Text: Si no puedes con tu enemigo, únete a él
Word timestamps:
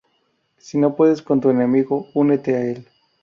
Si 0.57 0.79
no 0.79 0.95
puedes 0.95 1.21
con 1.21 1.41
tu 1.41 1.51
enemigo, 1.51 2.07
únete 2.15 2.55
a 2.55 2.61
él 2.61 2.87